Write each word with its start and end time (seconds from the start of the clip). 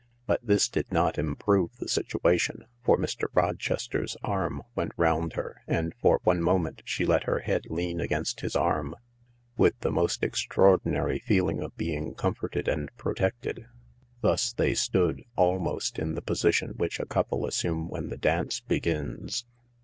But 0.25 0.39
this 0.43 0.67
did 0.67 0.91
not 0.91 1.19
improve 1.19 1.75
the 1.77 1.87
situation, 1.87 2.65
for 2.83 2.97
Mr. 2.97 3.25
Rochester's 3.35 4.17
arm 4.23 4.63
went 4.73 4.93
round 4.97 5.33
her, 5.33 5.61
and 5.67 5.93
for 6.01 6.19
one 6.23 6.41
moment 6.41 6.81
she 6.85 7.05
let 7.05 7.25
her 7.25 7.37
head 7.41 7.65
lean 7.69 8.01
against 8.01 8.39
his 8.41 8.55
arm, 8.55 8.95
with 9.57 9.77
the 9.81 9.91
most 9.91 10.23
extraordinary 10.23 11.19
feeling 11.19 11.61
of 11.61 11.77
being 11.77 12.15
comforted 12.15 12.67
and 12.67 12.89
protected. 12.97 13.67
Thus 14.21 14.51
they 14.53 14.73
stood, 14.73 15.21
almost 15.35 15.99
in 15.99 16.15
the 16.15 16.21
position 16.23 16.69
which 16.77 16.99
a 16.99 17.05
couple 17.05 17.45
assume 17.45 17.87
when 17.87 18.09
the 18.09 18.17
dance 18.17 18.59
begins. 18.59 19.45